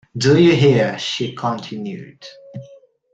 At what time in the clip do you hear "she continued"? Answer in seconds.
0.97-2.25